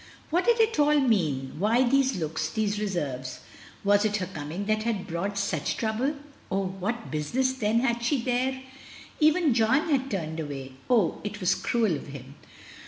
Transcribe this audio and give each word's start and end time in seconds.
What 0.31 0.45
did 0.45 0.59
it 0.59 0.79
all 0.79 0.99
mean— 0.99 1.51
why 1.59 1.87
these 1.87 2.15
looks, 2.17 2.49
these 2.49 2.79
reserves? 2.79 3.41
Was 3.83 4.03
it 4.03 4.15
her 4.15 4.25
coming 4.25 4.65
that 4.65 4.81
had 4.81 5.05
brought 5.05 5.37
such 5.37 5.77
trouble? 5.77 6.15
Oh! 6.49 6.65
what 6.79 7.11
business, 7.11 7.53
then, 7.53 7.81
had 7.81 8.03
she 8.03 8.19
there? 8.19 8.63
Even 9.19 9.53
John 9.53 9.89
had 9.91 10.09
turned 10.09 10.39
away. 10.39 10.71
Oh, 10.89 11.21
it 11.23 11.39
was 11.39 11.53
cruel 11.53 11.95
of 11.95 12.07
him. 12.07 12.33